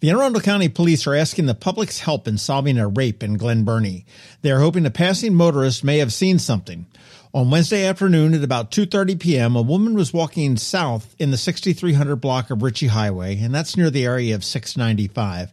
The 0.00 0.08
Anne 0.08 0.16
Arundel 0.16 0.40
County 0.40 0.70
Police 0.70 1.06
are 1.06 1.14
asking 1.14 1.44
the 1.44 1.54
public's 1.54 2.00
help 2.00 2.26
in 2.26 2.38
solving 2.38 2.78
a 2.78 2.88
rape 2.88 3.22
in 3.22 3.36
Glen 3.36 3.64
Burnie. 3.64 4.06
They 4.40 4.50
are 4.50 4.60
hoping 4.60 4.86
a 4.86 4.90
passing 4.90 5.34
motorist 5.34 5.84
may 5.84 5.98
have 5.98 6.10
seen 6.10 6.38
something. 6.38 6.86
On 7.34 7.50
Wednesday 7.50 7.84
afternoon 7.84 8.32
at 8.32 8.42
about 8.42 8.70
2:30 8.70 9.20
p.m., 9.20 9.54
a 9.54 9.60
woman 9.60 9.92
was 9.92 10.14
walking 10.14 10.56
south 10.56 11.14
in 11.18 11.32
the 11.32 11.36
6300 11.36 12.16
block 12.16 12.48
of 12.48 12.62
Ritchie 12.62 12.86
Highway, 12.86 13.38
and 13.42 13.54
that's 13.54 13.76
near 13.76 13.90
the 13.90 14.06
area 14.06 14.34
of 14.34 14.42
695. 14.42 15.52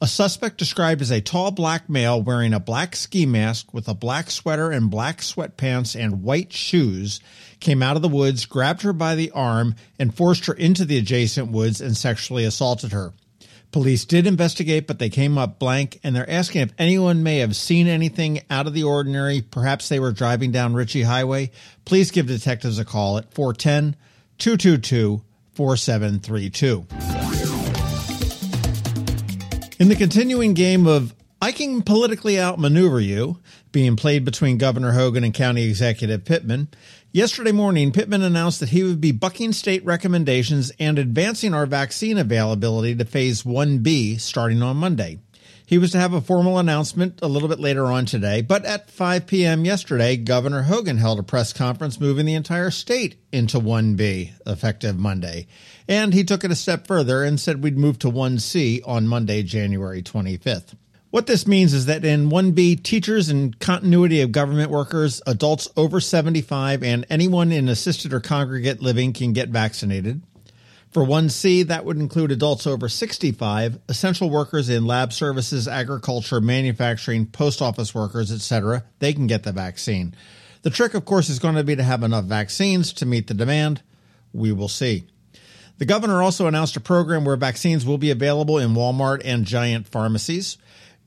A 0.00 0.06
suspect 0.06 0.56
described 0.56 1.02
as 1.02 1.10
a 1.10 1.20
tall 1.20 1.50
black 1.50 1.90
male 1.90 2.22
wearing 2.22 2.54
a 2.54 2.60
black 2.60 2.94
ski 2.94 3.26
mask 3.26 3.74
with 3.74 3.88
a 3.88 3.94
black 3.94 4.30
sweater 4.30 4.70
and 4.70 4.88
black 4.88 5.18
sweatpants 5.18 5.98
and 5.98 6.22
white 6.22 6.52
shoes 6.52 7.18
came 7.58 7.82
out 7.82 7.96
of 7.96 8.02
the 8.02 8.08
woods, 8.08 8.46
grabbed 8.46 8.82
her 8.82 8.92
by 8.92 9.16
the 9.16 9.32
arm, 9.32 9.74
and 9.98 10.14
forced 10.14 10.46
her 10.46 10.54
into 10.54 10.84
the 10.84 10.96
adjacent 10.96 11.50
woods 11.50 11.80
and 11.80 11.96
sexually 11.96 12.44
assaulted 12.44 12.92
her. 12.92 13.12
Police 13.72 14.04
did 14.04 14.26
investigate, 14.26 14.88
but 14.88 14.98
they 14.98 15.08
came 15.08 15.38
up 15.38 15.60
blank, 15.60 16.00
and 16.02 16.14
they're 16.14 16.28
asking 16.28 16.62
if 16.62 16.72
anyone 16.76 17.22
may 17.22 17.38
have 17.38 17.54
seen 17.54 17.86
anything 17.86 18.40
out 18.50 18.66
of 18.66 18.74
the 18.74 18.82
ordinary. 18.82 19.42
Perhaps 19.42 19.88
they 19.88 20.00
were 20.00 20.10
driving 20.10 20.50
down 20.50 20.74
Ritchie 20.74 21.02
Highway. 21.02 21.52
Please 21.84 22.10
give 22.10 22.26
detectives 22.26 22.80
a 22.80 22.84
call 22.84 23.16
at 23.18 23.32
410 23.32 23.94
222 24.38 25.22
4732. 25.54 26.86
In 29.78 29.88
the 29.88 29.96
continuing 29.96 30.54
game 30.54 30.86
of 30.86 31.14
I 31.42 31.52
can 31.52 31.82
politically 31.82 32.38
outmaneuver 32.38 33.00
you, 33.00 33.38
being 33.72 33.96
played 33.96 34.24
between 34.24 34.58
Governor 34.58 34.92
Hogan 34.92 35.24
and 35.24 35.32
County 35.32 35.64
Executive 35.64 36.24
Pittman, 36.24 36.68
Yesterday 37.12 37.50
morning, 37.50 37.90
Pittman 37.90 38.22
announced 38.22 38.60
that 38.60 38.68
he 38.68 38.84
would 38.84 39.00
be 39.00 39.10
bucking 39.10 39.52
state 39.52 39.84
recommendations 39.84 40.70
and 40.78 40.96
advancing 40.96 41.52
our 41.52 41.66
vaccine 41.66 42.16
availability 42.18 42.94
to 42.94 43.04
phase 43.04 43.42
1B 43.42 44.20
starting 44.20 44.62
on 44.62 44.76
Monday. 44.76 45.18
He 45.66 45.76
was 45.76 45.90
to 45.90 45.98
have 45.98 46.12
a 46.12 46.20
formal 46.20 46.60
announcement 46.60 47.18
a 47.20 47.26
little 47.26 47.48
bit 47.48 47.58
later 47.58 47.86
on 47.86 48.06
today, 48.06 48.42
but 48.42 48.64
at 48.64 48.92
5 48.92 49.26
p.m. 49.26 49.64
yesterday, 49.64 50.16
Governor 50.16 50.62
Hogan 50.62 50.98
held 50.98 51.18
a 51.18 51.24
press 51.24 51.52
conference 51.52 51.98
moving 51.98 52.26
the 52.26 52.34
entire 52.34 52.70
state 52.70 53.16
into 53.32 53.58
1B 53.58 54.30
effective 54.46 54.96
Monday. 54.96 55.48
And 55.88 56.14
he 56.14 56.22
took 56.22 56.44
it 56.44 56.52
a 56.52 56.56
step 56.56 56.86
further 56.86 57.24
and 57.24 57.40
said 57.40 57.64
we'd 57.64 57.76
move 57.76 57.98
to 58.00 58.08
1C 58.08 58.82
on 58.86 59.08
Monday, 59.08 59.42
January 59.42 60.00
25th. 60.00 60.74
What 61.10 61.26
this 61.26 61.44
means 61.44 61.74
is 61.74 61.86
that 61.86 62.04
in 62.04 62.30
1B, 62.30 62.84
teachers 62.84 63.28
and 63.30 63.58
continuity 63.58 64.20
of 64.20 64.30
government 64.30 64.70
workers, 64.70 65.20
adults 65.26 65.68
over 65.76 65.98
75, 65.98 66.84
and 66.84 67.04
anyone 67.10 67.50
in 67.50 67.68
assisted 67.68 68.12
or 68.12 68.20
congregate 68.20 68.80
living 68.80 69.12
can 69.12 69.32
get 69.32 69.48
vaccinated. 69.48 70.22
For 70.92 71.04
1C, 71.04 71.66
that 71.66 71.84
would 71.84 71.96
include 71.96 72.30
adults 72.30 72.64
over 72.64 72.88
65, 72.88 73.80
essential 73.88 74.30
workers 74.30 74.68
in 74.68 74.86
lab 74.86 75.12
services, 75.12 75.66
agriculture, 75.66 76.40
manufacturing, 76.40 77.26
post 77.26 77.60
office 77.60 77.92
workers, 77.92 78.30
etc. 78.30 78.84
They 79.00 79.12
can 79.12 79.26
get 79.26 79.42
the 79.42 79.52
vaccine. 79.52 80.14
The 80.62 80.70
trick, 80.70 80.94
of 80.94 81.04
course, 81.04 81.28
is 81.28 81.40
going 81.40 81.56
to 81.56 81.64
be 81.64 81.74
to 81.74 81.82
have 81.82 82.04
enough 82.04 82.26
vaccines 82.26 82.92
to 82.94 83.06
meet 83.06 83.26
the 83.26 83.34
demand. 83.34 83.82
We 84.32 84.52
will 84.52 84.68
see. 84.68 85.06
The 85.78 85.86
governor 85.86 86.22
also 86.22 86.46
announced 86.46 86.76
a 86.76 86.80
program 86.80 87.24
where 87.24 87.36
vaccines 87.36 87.84
will 87.84 87.98
be 87.98 88.10
available 88.10 88.58
in 88.58 88.74
Walmart 88.74 89.22
and 89.24 89.44
giant 89.44 89.88
pharmacies. 89.88 90.58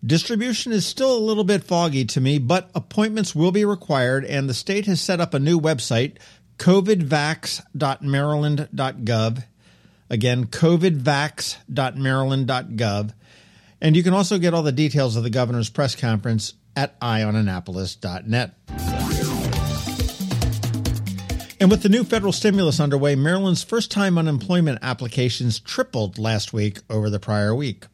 Distribution 0.05 0.73
is 0.73 0.85
still 0.85 1.17
a 1.17 1.17
little 1.17 1.45
bit 1.45 1.63
foggy 1.63 2.03
to 2.03 2.19
me, 2.19 2.37
but 2.37 2.69
appointments 2.75 3.33
will 3.33 3.53
be 3.53 3.63
required, 3.63 4.25
and 4.25 4.49
the 4.49 4.53
state 4.53 4.85
has 4.85 4.99
set 4.99 5.21
up 5.21 5.33
a 5.33 5.39
new 5.39 5.57
website, 5.57 6.17
covidvax.maryland.gov. 6.57 9.43
Again, 10.09 10.47
covidvax.maryland.gov. 10.47 13.13
And 13.79 13.95
you 13.95 14.03
can 14.03 14.13
also 14.13 14.37
get 14.37 14.53
all 14.53 14.63
the 14.63 14.73
details 14.73 15.15
of 15.15 15.23
the 15.23 15.29
governor's 15.29 15.69
press 15.69 15.95
conference 15.95 16.55
at 16.75 16.99
eyeonannapolis.net. 16.99 18.55
And 21.61 21.71
with 21.71 21.81
the 21.81 21.87
new 21.87 22.03
federal 22.03 22.33
stimulus 22.33 22.81
underway, 22.81 23.15
Maryland's 23.15 23.63
first 23.63 23.89
time 23.89 24.17
unemployment 24.17 24.79
applications 24.81 25.61
tripled 25.61 26.17
last 26.17 26.51
week 26.51 26.79
over 26.89 27.09
the 27.09 27.21
prior 27.21 27.55
week. 27.55 27.85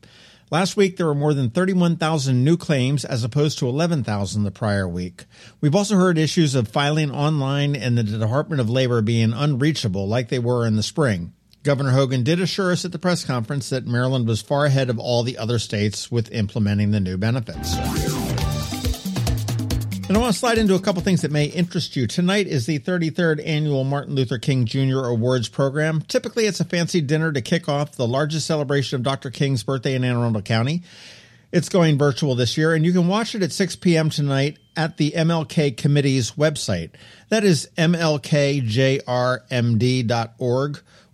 Last 0.52 0.76
week, 0.76 0.98
there 0.98 1.06
were 1.06 1.14
more 1.14 1.36
than 1.36 1.52
31,000 1.52 2.44
new 2.44 2.58
claims 2.58 3.06
as 3.06 3.24
opposed 3.24 3.60
to 3.60 3.70
11,000 3.70 4.44
the 4.44 4.50
prior 4.50 4.88
week. 4.88 5.26
We've 5.62 5.76
also 5.76 5.96
heard 5.96 6.18
issues 6.18 6.56
of 6.56 6.68
filing 6.68 7.12
online 7.12 7.76
and 7.76 7.96
the 7.96 8.04
Department 8.04 8.60
of 8.60 8.70
Labor 8.70 9.04
being 9.04 9.32
unreachable 9.32 10.08
like 10.08 10.30
they 10.30 10.40
were 10.40 10.66
in 10.66 10.76
the 10.76 10.82
spring. 10.84 11.34
Governor 11.62 11.92
Hogan 11.92 12.24
did 12.24 12.40
assure 12.40 12.72
us 12.72 12.84
at 12.84 12.92
the 12.92 12.98
press 12.98 13.24
conference 13.24 13.70
that 13.70 13.86
Maryland 13.86 14.28
was 14.28 14.42
far 14.42 14.66
ahead 14.66 14.90
of 14.90 14.98
all 14.98 15.22
the 15.22 15.38
other 15.38 15.60
states 15.60 16.10
with 16.10 16.32
implementing 16.32 16.92
the 16.92 17.00
new 17.00 17.18
benefits. 17.18 17.76
And 20.10 20.18
I 20.18 20.22
want 20.22 20.34
to 20.34 20.40
slide 20.40 20.58
into 20.58 20.74
a 20.74 20.80
couple 20.80 21.04
things 21.04 21.22
that 21.22 21.30
may 21.30 21.46
interest 21.46 21.96
you. 21.96 22.08
Tonight 22.08 22.48
is 22.48 22.66
the 22.66 22.80
33rd 22.80 23.46
annual 23.46 23.84
Martin 23.84 24.16
Luther 24.16 24.40
King 24.40 24.66
Jr. 24.66 25.06
Awards 25.06 25.50
program. 25.50 26.02
Typically, 26.02 26.48
it's 26.48 26.60
a 26.60 26.66
fancy 26.66 27.00
dinner 27.00 27.32
to 27.32 27.44
kick 27.44 27.70
off 27.70 27.92
the 27.92 28.08
largest 28.08 28.48
celebration 28.48 28.96
of 28.96 29.04
Dr. 29.04 29.30
King's 29.30 29.62
birthday 29.62 29.94
in 29.94 30.04
Anne 30.04 30.18
Arundel 30.18 30.42
County. 30.42 30.82
It's 31.52 31.70
going 31.70 32.00
virtual 32.00 32.34
this 32.34 32.58
year, 32.58 32.74
and 32.74 32.84
you 32.84 32.92
can 32.92 33.08
watch 33.08 33.36
it 33.36 33.44
at 33.44 33.52
6 33.52 33.76
p.m. 33.76 34.10
tonight 34.10 34.58
at 34.76 34.98
the 34.98 35.12
MLK 35.12 35.78
Committee's 35.78 36.32
website. 36.32 36.90
That 37.30 37.44
is 37.44 37.70
mlkjrmd.org, 37.78 38.20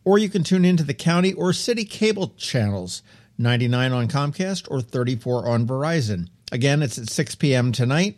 or 0.05 0.17
you 0.17 0.29
can 0.29 0.43
tune 0.45 0.63
into 0.63 0.83
the 0.85 0.93
county 0.93 1.33
or 1.33 1.51
city 1.51 1.83
cable 1.83 2.33
channels 2.37 3.03
99 3.37 3.91
on 3.91 4.07
Comcast 4.07 4.71
or 4.71 4.79
34 4.79 5.49
on 5.49 5.67
Verizon. 5.67 6.29
Again, 6.51 6.81
it's 6.81 6.97
at 6.97 7.09
6 7.09 7.35
p.m. 7.35 7.73
tonight. 7.73 8.17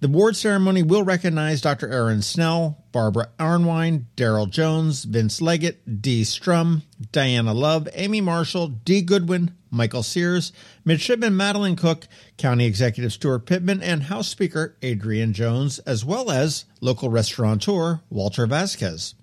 The 0.00 0.08
award 0.08 0.36
ceremony 0.36 0.82
will 0.82 1.02
recognize 1.02 1.60
Dr. 1.60 1.90
Aaron 1.90 2.20
Snell, 2.20 2.84
Barbara 2.92 3.30
Arnwine, 3.38 4.04
Daryl 4.16 4.50
Jones, 4.50 5.04
Vince 5.04 5.40
Leggett, 5.40 6.02
Dee 6.02 6.24
Strum, 6.24 6.82
Diana 7.12 7.54
Love, 7.54 7.88
Amy 7.94 8.20
Marshall, 8.20 8.68
Dee 8.68 9.00
Goodwin, 9.00 9.54
Michael 9.70 10.02
Sears, 10.02 10.52
Midshipman 10.84 11.36
Madeline 11.36 11.76
Cook, 11.76 12.06
County 12.36 12.66
Executive 12.66 13.12
Stuart 13.12 13.46
Pittman, 13.46 13.82
and 13.82 14.04
House 14.04 14.28
Speaker 14.28 14.76
Adrian 14.82 15.32
Jones, 15.32 15.78
as 15.80 16.04
well 16.04 16.30
as 16.30 16.64
local 16.80 17.08
restaurateur 17.08 18.00
Walter 18.10 18.46
Vasquez. 18.46 19.14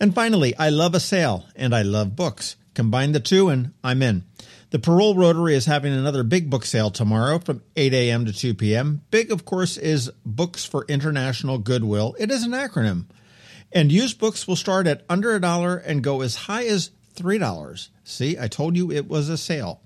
And 0.00 0.14
finally, 0.14 0.56
I 0.56 0.70
love 0.70 0.94
a 0.94 1.00
sale 1.00 1.46
and 1.54 1.74
I 1.74 1.82
love 1.82 2.16
books. 2.16 2.56
Combine 2.78 3.10
the 3.10 3.18
two 3.18 3.48
and 3.48 3.72
I'm 3.82 4.02
in. 4.02 4.22
The 4.70 4.78
Parole 4.78 5.16
Rotary 5.16 5.56
is 5.56 5.66
having 5.66 5.92
another 5.92 6.22
big 6.22 6.48
book 6.48 6.64
sale 6.64 6.92
tomorrow 6.92 7.40
from 7.40 7.60
8 7.74 7.92
a.m. 7.92 8.24
to 8.24 8.32
2 8.32 8.54
p.m. 8.54 9.02
Big, 9.10 9.32
of 9.32 9.44
course, 9.44 9.76
is 9.76 10.12
Books 10.24 10.64
for 10.64 10.84
International 10.88 11.58
Goodwill. 11.58 12.14
It 12.20 12.30
is 12.30 12.44
an 12.44 12.52
acronym. 12.52 13.06
And 13.72 13.90
used 13.90 14.20
books 14.20 14.46
will 14.46 14.54
start 14.54 14.86
at 14.86 15.02
under 15.08 15.34
a 15.34 15.40
dollar 15.40 15.76
and 15.76 16.04
go 16.04 16.20
as 16.20 16.36
high 16.36 16.66
as 16.66 16.92
$3. 17.16 17.88
See, 18.04 18.38
I 18.38 18.46
told 18.46 18.76
you 18.76 18.92
it 18.92 19.08
was 19.08 19.28
a 19.28 19.36
sale. 19.36 19.80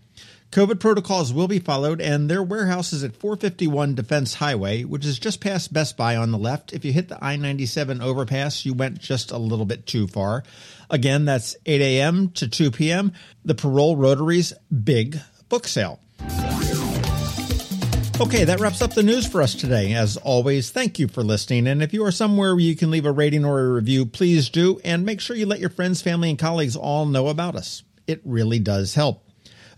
COVID 0.52 0.81
protocols 0.81 1.32
will 1.32 1.49
be 1.49 1.58
followed, 1.58 1.99
and 2.02 2.28
their 2.28 2.43
warehouse 2.43 2.93
is 2.93 3.02
at 3.02 3.16
451 3.16 3.94
Defense 3.94 4.34
Highway, 4.34 4.84
which 4.84 5.06
is 5.06 5.19
just 5.19 5.40
past 5.40 5.72
Best 5.72 5.96
Buy 5.96 6.14
on 6.14 6.31
the 6.31 6.37
left. 6.37 6.75
If 6.75 6.84
you 6.84 6.93
hit 6.93 7.08
the 7.08 7.16
I 7.25 7.37
97 7.37 8.02
overpass, 8.02 8.66
you 8.66 8.75
went 8.75 9.00
just 9.00 9.31
a 9.31 9.38
little 9.38 9.64
bit 9.64 9.87
too 9.87 10.06
far. 10.06 10.44
Again, 10.90 11.25
that's 11.25 11.56
8 11.64 11.81
a.m. 11.81 12.28
to 12.32 12.46
2 12.46 12.70
p.m. 12.70 13.14
The 13.46 13.54
Parole 13.54 13.96
Rotary's 13.96 14.52
big 14.69 15.19
book 15.49 15.66
sale. 15.66 16.00
Okay, 18.20 18.44
that 18.44 18.60
wraps 18.60 18.82
up 18.82 18.93
the 18.93 19.02
news 19.02 19.26
for 19.26 19.40
us 19.40 19.54
today. 19.54 19.94
As 19.94 20.19
always, 20.19 20.70
thank 20.70 20.99
you 20.99 21.08
for 21.08 21.22
listening. 21.22 21.66
And 21.66 21.82
if 21.82 21.94
you 21.94 22.04
are 22.04 22.12
somewhere 22.12 22.54
where 22.54 22.62
you 22.62 22.76
can 22.76 22.90
leave 22.90 23.06
a 23.06 23.10
rating 23.10 23.46
or 23.46 23.58
a 23.58 23.72
review, 23.72 24.04
please 24.04 24.50
do. 24.50 24.78
And 24.84 25.06
make 25.06 25.22
sure 25.22 25.34
you 25.34 25.46
let 25.46 25.60
your 25.60 25.70
friends, 25.70 26.02
family, 26.02 26.28
and 26.28 26.38
colleagues 26.38 26.76
all 26.76 27.06
know 27.06 27.28
about 27.28 27.56
us. 27.56 27.84
It 28.06 28.20
really 28.26 28.58
does 28.58 28.94
help. 28.94 29.25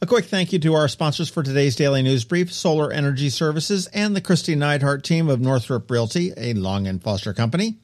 A 0.03 0.07
quick 0.07 0.25
thank 0.25 0.53
you 0.53 0.59
to 0.59 0.75
our 0.75 0.89
sponsors 0.89 1.29
for 1.29 1.45
today's 1.45 1.77
daily 1.77 2.03
news 2.03 2.25
brief 2.25 2.53
Solar 2.53 2.93
Energy 2.93 3.31
Services 3.31 3.87
and 3.89 4.15
the 4.15 4.21
Kristi 4.21 4.57
Neidhardt 4.57 5.03
team 5.03 5.29
of 5.29 5.41
Northrop 5.41 5.89
Realty, 5.89 6.33
a 6.37 6.53
Long 6.55 6.89
and 6.89 7.01
Foster 7.01 7.33
company. 7.33 7.77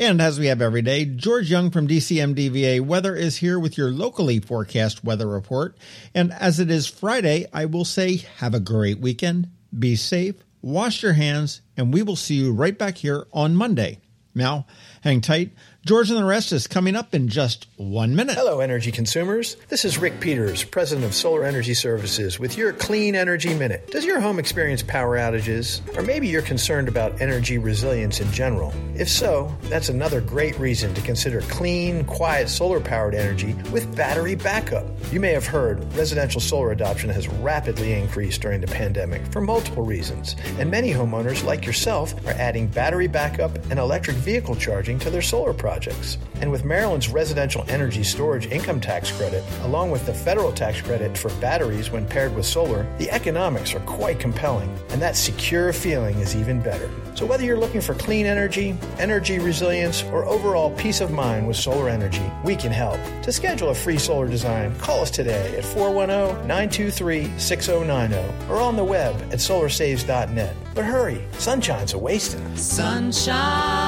And 0.00 0.20
as 0.20 0.38
we 0.38 0.46
have 0.46 0.60
every 0.60 0.82
day, 0.82 1.04
George 1.04 1.48
Young 1.48 1.70
from 1.70 1.86
DCMDVA 1.86 2.80
Weather 2.80 3.14
is 3.14 3.36
here 3.36 3.58
with 3.58 3.78
your 3.78 3.90
locally 3.90 4.40
forecast 4.40 5.04
weather 5.04 5.28
report. 5.28 5.76
And 6.12 6.32
as 6.32 6.58
it 6.58 6.72
is 6.72 6.88
Friday, 6.88 7.46
I 7.52 7.66
will 7.66 7.84
say 7.84 8.16
have 8.38 8.54
a 8.54 8.60
great 8.60 8.98
weekend, 8.98 9.48
be 9.76 9.94
safe, 9.94 10.34
wash 10.60 11.04
your 11.04 11.12
hands, 11.12 11.62
and 11.76 11.94
we 11.94 12.02
will 12.02 12.16
see 12.16 12.34
you 12.34 12.52
right 12.52 12.76
back 12.76 12.98
here 12.98 13.28
on 13.32 13.54
Monday. 13.54 14.00
Now, 14.34 14.66
hang 15.02 15.20
tight. 15.20 15.52
George 15.88 16.10
and 16.10 16.18
the 16.18 16.24
rest 16.24 16.52
is 16.52 16.66
coming 16.66 16.94
up 16.94 17.14
in 17.14 17.28
just 17.28 17.66
one 17.78 18.14
minute. 18.14 18.36
Hello, 18.36 18.60
energy 18.60 18.92
consumers. 18.92 19.56
This 19.70 19.86
is 19.86 19.96
Rick 19.96 20.20
Peters, 20.20 20.62
president 20.62 21.06
of 21.06 21.14
Solar 21.14 21.44
Energy 21.44 21.72
Services, 21.72 22.38
with 22.38 22.58
your 22.58 22.74
Clean 22.74 23.14
Energy 23.14 23.54
Minute. 23.54 23.90
Does 23.90 24.04
your 24.04 24.20
home 24.20 24.38
experience 24.38 24.82
power 24.82 25.16
outages? 25.16 25.80
Or 25.96 26.02
maybe 26.02 26.28
you're 26.28 26.42
concerned 26.42 26.88
about 26.88 27.22
energy 27.22 27.56
resilience 27.56 28.20
in 28.20 28.30
general? 28.32 28.74
If 28.96 29.08
so, 29.08 29.50
that's 29.62 29.88
another 29.88 30.20
great 30.20 30.58
reason 30.58 30.92
to 30.92 31.00
consider 31.00 31.40
clean, 31.40 32.04
quiet 32.04 32.50
solar 32.50 32.80
powered 32.80 33.14
energy 33.14 33.54
with 33.72 33.96
battery 33.96 34.34
backup. 34.34 34.84
You 35.10 35.20
may 35.20 35.32
have 35.32 35.46
heard 35.46 35.90
residential 35.94 36.42
solar 36.42 36.70
adoption 36.70 37.08
has 37.08 37.28
rapidly 37.28 37.94
increased 37.94 38.42
during 38.42 38.60
the 38.60 38.66
pandemic 38.66 39.24
for 39.32 39.40
multiple 39.40 39.84
reasons, 39.84 40.36
and 40.58 40.70
many 40.70 40.90
homeowners, 40.90 41.44
like 41.44 41.64
yourself, 41.64 42.12
are 42.26 42.32
adding 42.32 42.66
battery 42.66 43.06
backup 43.06 43.56
and 43.70 43.78
electric 43.78 44.18
vehicle 44.18 44.54
charging 44.54 44.98
to 44.98 45.08
their 45.08 45.22
solar 45.22 45.54
projects 45.54 45.77
projects. 45.78 46.18
And 46.40 46.50
with 46.50 46.64
Maryland's 46.64 47.08
residential 47.08 47.64
energy 47.68 48.02
storage 48.02 48.46
income 48.46 48.80
tax 48.80 49.12
credit, 49.12 49.44
along 49.62 49.92
with 49.92 50.06
the 50.06 50.14
federal 50.14 50.50
tax 50.50 50.80
credit 50.80 51.16
for 51.16 51.30
batteries 51.40 51.90
when 51.90 52.04
paired 52.06 52.34
with 52.34 52.46
solar, 52.46 52.84
the 52.98 53.08
economics 53.10 53.74
are 53.74 53.80
quite 53.80 54.18
compelling, 54.18 54.76
and 54.90 55.00
that 55.00 55.14
secure 55.16 55.72
feeling 55.72 56.18
is 56.18 56.34
even 56.34 56.60
better. 56.60 56.90
So 57.14 57.24
whether 57.26 57.44
you're 57.44 57.58
looking 57.58 57.80
for 57.80 57.94
clean 57.94 58.26
energy, 58.26 58.76
energy 58.98 59.38
resilience, 59.38 60.02
or 60.04 60.24
overall 60.24 60.72
peace 60.72 61.00
of 61.00 61.12
mind 61.12 61.46
with 61.46 61.56
solar 61.56 61.88
energy, 61.88 62.28
we 62.44 62.56
can 62.56 62.72
help. 62.72 62.98
To 63.22 63.30
schedule 63.32 63.70
a 63.70 63.74
free 63.74 63.98
solar 63.98 64.26
design, 64.28 64.74
call 64.78 65.00
us 65.00 65.12
today 65.12 65.56
at 65.56 65.62
410-923-6090 65.64 68.48
or 68.48 68.56
on 68.56 68.74
the 68.76 68.84
web 68.84 69.14
at 69.32 69.38
solarsaves.net. 69.38 70.56
But 70.74 70.84
hurry, 70.84 71.22
sunshine's 71.38 71.92
a 71.92 71.98
wasting. 71.98 72.56
Sunshine, 72.56 73.87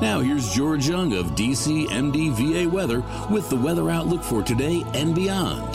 Now, 0.00 0.20
here's 0.20 0.54
George 0.54 0.88
Young 0.88 1.12
of 1.14 1.34
DCMDVA 1.34 2.70
Weather 2.70 3.02
with 3.30 3.50
the 3.50 3.56
weather 3.56 3.90
outlook 3.90 4.22
for 4.22 4.44
today 4.44 4.84
and 4.94 5.12
beyond. 5.12 5.74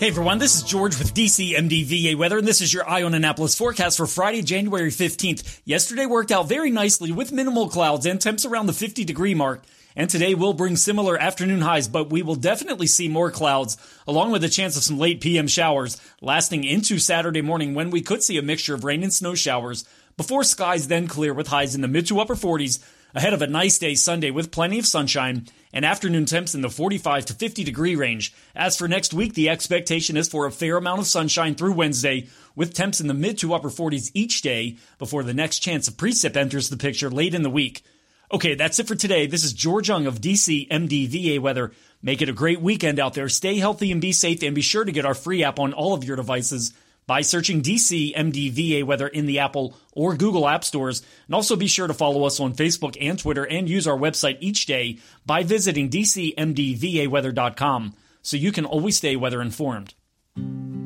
Hey 0.00 0.08
everyone, 0.08 0.38
this 0.38 0.56
is 0.56 0.62
George 0.62 0.98
with 0.98 1.12
DCMDVA 1.12 2.16
Weather, 2.16 2.38
and 2.38 2.48
this 2.48 2.62
is 2.62 2.72
your 2.72 2.88
Eye 2.88 3.02
on 3.02 3.12
Annapolis 3.12 3.54
forecast 3.54 3.98
for 3.98 4.06
Friday, 4.06 4.40
January 4.40 4.90
15th. 4.90 5.60
Yesterday 5.66 6.06
worked 6.06 6.32
out 6.32 6.48
very 6.48 6.70
nicely 6.70 7.12
with 7.12 7.32
minimal 7.32 7.68
clouds 7.68 8.06
and 8.06 8.18
temps 8.18 8.46
around 8.46 8.64
the 8.64 8.72
50 8.72 9.04
degree 9.04 9.34
mark. 9.34 9.62
And 9.94 10.08
today 10.08 10.34
will 10.34 10.54
bring 10.54 10.76
similar 10.76 11.18
afternoon 11.18 11.60
highs, 11.60 11.86
but 11.86 12.08
we 12.08 12.22
will 12.22 12.34
definitely 12.34 12.86
see 12.86 13.08
more 13.08 13.30
clouds, 13.30 13.76
along 14.08 14.32
with 14.32 14.42
a 14.42 14.48
chance 14.48 14.74
of 14.78 14.82
some 14.82 14.98
late 14.98 15.20
PM 15.20 15.46
showers, 15.46 16.00
lasting 16.22 16.64
into 16.64 16.98
Saturday 16.98 17.42
morning 17.42 17.74
when 17.74 17.90
we 17.90 18.00
could 18.00 18.22
see 18.22 18.38
a 18.38 18.42
mixture 18.42 18.74
of 18.74 18.84
rain 18.84 19.02
and 19.02 19.12
snow 19.12 19.34
showers 19.34 19.84
before 20.16 20.44
skies 20.44 20.88
then 20.88 21.08
clear 21.08 21.34
with 21.34 21.48
highs 21.48 21.74
in 21.74 21.80
the 21.80 21.88
mid 21.88 22.06
to 22.06 22.20
upper 22.20 22.34
40s 22.34 22.82
ahead 23.14 23.32
of 23.32 23.42
a 23.42 23.46
nice 23.46 23.78
day 23.78 23.94
Sunday 23.94 24.30
with 24.30 24.50
plenty 24.50 24.78
of 24.78 24.86
sunshine 24.86 25.46
and 25.72 25.84
afternoon 25.84 26.24
temps 26.24 26.54
in 26.54 26.60
the 26.62 26.70
45 26.70 27.26
to 27.26 27.34
50 27.34 27.64
degree 27.64 27.96
range. 27.96 28.34
As 28.54 28.76
for 28.76 28.88
next 28.88 29.14
week, 29.14 29.34
the 29.34 29.48
expectation 29.48 30.16
is 30.16 30.28
for 30.28 30.46
a 30.46 30.52
fair 30.52 30.76
amount 30.76 31.00
of 31.00 31.06
sunshine 31.06 31.54
through 31.54 31.74
Wednesday 31.74 32.28
with 32.54 32.74
temps 32.74 33.00
in 33.00 33.06
the 33.06 33.14
mid 33.14 33.38
to 33.38 33.54
upper 33.54 33.70
40s 33.70 34.10
each 34.14 34.42
day 34.42 34.76
before 34.98 35.22
the 35.22 35.34
next 35.34 35.60
chance 35.60 35.88
of 35.88 35.96
precip 35.96 36.36
enters 36.36 36.68
the 36.68 36.76
picture 36.76 37.10
late 37.10 37.34
in 37.34 37.42
the 37.42 37.50
week. 37.50 37.82
Okay, 38.32 38.54
that's 38.54 38.78
it 38.78 38.88
for 38.88 38.94
today. 38.94 39.26
This 39.26 39.44
is 39.44 39.52
George 39.52 39.88
Young 39.88 40.06
of 40.06 40.20
DC 40.20 40.68
MDVA 40.68 41.38
Weather. 41.38 41.72
Make 42.00 42.22
it 42.22 42.30
a 42.30 42.32
great 42.32 42.62
weekend 42.62 42.98
out 42.98 43.12
there. 43.12 43.28
Stay 43.28 43.58
healthy 43.58 43.92
and 43.92 44.00
be 44.00 44.12
safe 44.12 44.42
and 44.42 44.54
be 44.54 44.62
sure 44.62 44.84
to 44.84 44.92
get 44.92 45.04
our 45.04 45.14
free 45.14 45.44
app 45.44 45.58
on 45.58 45.74
all 45.74 45.92
of 45.92 46.04
your 46.04 46.16
devices 46.16 46.72
by 47.06 47.20
searching 47.20 47.62
DC 47.62 48.14
MDVA 48.14 48.84
Weather 48.84 49.08
in 49.08 49.26
the 49.26 49.40
Apple 49.40 49.76
or 49.92 50.16
Google 50.16 50.48
App 50.48 50.64
Stores. 50.64 51.02
And 51.26 51.34
also 51.34 51.56
be 51.56 51.66
sure 51.66 51.86
to 51.86 51.94
follow 51.94 52.24
us 52.24 52.40
on 52.40 52.54
Facebook 52.54 52.96
and 53.00 53.18
Twitter 53.18 53.46
and 53.46 53.68
use 53.68 53.86
our 53.86 53.98
website 53.98 54.38
each 54.40 54.66
day 54.66 54.98
by 55.26 55.42
visiting 55.42 55.90
DCMDVAweather.com 55.90 57.94
so 58.22 58.36
you 58.36 58.52
can 58.52 58.64
always 58.64 58.96
stay 58.96 59.16
weather 59.16 59.42
informed. 59.42 59.94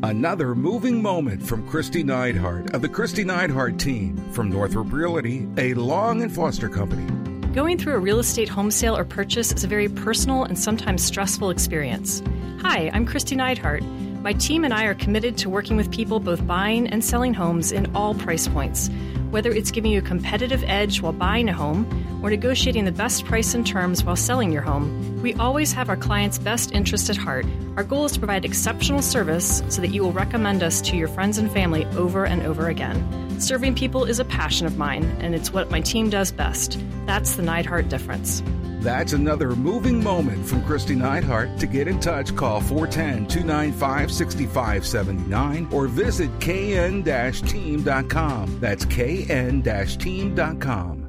Another 0.02 0.54
moving 0.54 1.00
moment 1.00 1.42
from 1.42 1.68
Kristi 1.68 2.04
Neidhardt 2.04 2.74
of 2.74 2.82
the 2.82 2.88
Kristi 2.88 3.24
Neidhardt 3.24 3.78
team 3.78 4.16
from 4.32 4.50
Northrop 4.50 4.92
Realty, 4.92 5.48
a 5.56 5.74
Long 5.74 6.22
and 6.22 6.34
Foster 6.34 6.68
company. 6.68 7.06
Going 7.54 7.78
through 7.78 7.94
a 7.94 7.98
real 7.98 8.18
estate 8.18 8.50
home 8.50 8.70
sale 8.70 8.96
or 8.96 9.04
purchase 9.04 9.52
is 9.52 9.64
a 9.64 9.66
very 9.66 9.88
personal 9.88 10.44
and 10.44 10.58
sometimes 10.58 11.02
stressful 11.02 11.48
experience. 11.48 12.22
Hi, 12.60 12.90
I'm 12.92 13.06
Kristi 13.06 13.36
Neidhardt. 13.36 13.82
My 14.26 14.32
team 14.32 14.64
and 14.64 14.74
I 14.74 14.86
are 14.86 14.94
committed 14.94 15.38
to 15.38 15.48
working 15.48 15.76
with 15.76 15.88
people 15.92 16.18
both 16.18 16.44
buying 16.48 16.88
and 16.88 17.04
selling 17.04 17.32
homes 17.32 17.70
in 17.70 17.94
all 17.94 18.12
price 18.12 18.48
points. 18.48 18.90
Whether 19.30 19.52
it's 19.52 19.70
giving 19.70 19.92
you 19.92 20.00
a 20.00 20.02
competitive 20.02 20.64
edge 20.66 21.00
while 21.00 21.12
buying 21.12 21.48
a 21.48 21.52
home 21.52 21.86
or 22.24 22.30
negotiating 22.30 22.86
the 22.86 22.90
best 22.90 23.24
price 23.24 23.54
and 23.54 23.64
terms 23.64 24.02
while 24.02 24.16
selling 24.16 24.50
your 24.50 24.62
home, 24.62 25.22
we 25.22 25.34
always 25.34 25.72
have 25.74 25.88
our 25.88 25.96
clients' 25.96 26.40
best 26.40 26.72
interest 26.72 27.08
at 27.08 27.16
heart. 27.16 27.46
Our 27.76 27.84
goal 27.84 28.06
is 28.06 28.12
to 28.14 28.18
provide 28.18 28.44
exceptional 28.44 29.00
service 29.00 29.62
so 29.68 29.80
that 29.80 29.90
you 29.90 30.02
will 30.02 30.10
recommend 30.10 30.64
us 30.64 30.80
to 30.80 30.96
your 30.96 31.06
friends 31.06 31.38
and 31.38 31.48
family 31.48 31.84
over 31.96 32.26
and 32.26 32.42
over 32.42 32.66
again. 32.66 33.38
Serving 33.38 33.76
people 33.76 34.06
is 34.06 34.18
a 34.18 34.24
passion 34.24 34.66
of 34.66 34.76
mine, 34.76 35.04
and 35.20 35.36
it's 35.36 35.52
what 35.52 35.70
my 35.70 35.80
team 35.80 36.10
does 36.10 36.32
best. 36.32 36.80
That's 37.06 37.36
the 37.36 37.44
Neidhardt 37.44 37.88
difference. 37.88 38.42
That's 38.86 39.14
another 39.14 39.56
moving 39.56 40.00
moment 40.00 40.46
from 40.46 40.62
Kristi 40.62 40.96
Neidhardt. 40.96 41.58
To 41.58 41.66
get 41.66 41.88
in 41.88 41.98
touch, 41.98 42.36
call 42.36 42.60
410 42.60 43.26
295 43.26 44.12
6579 44.12 45.68
or 45.72 45.88
visit 45.88 46.30
kn 46.38 47.02
team.com. 47.02 48.60
That's 48.60 48.84
kn 48.84 49.62
team.com. 49.98 51.08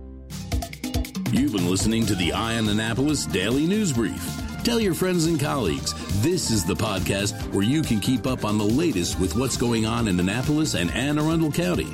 You've 1.32 1.52
been 1.52 1.70
listening 1.70 2.08
to 2.08 2.16
the 2.16 2.34
Eye 2.34 2.58
on 2.58 2.68
Annapolis 2.68 3.28
Daily 3.28 3.68
News 3.68 3.94
Brief. 3.94 4.26
Tell 4.64 4.80
your 4.80 4.96
friends 4.96 5.28
and 5.28 5.40
colleagues 5.40 5.94
this 6.24 6.50
is 6.50 6.66
the 6.66 6.74
podcast 6.74 7.36
where 7.54 7.64
you 7.64 7.84
can 7.84 8.00
keep 8.00 8.26
up 8.26 8.44
on 8.44 8.58
the 8.58 8.66
latest 8.66 9.20
with 9.20 9.36
what's 9.36 9.56
going 9.56 9.86
on 9.86 10.08
in 10.08 10.20
Annapolis 10.20 10.74
and 10.74 10.90
Anne 10.96 11.20
Arundel 11.20 11.52
County. 11.52 11.94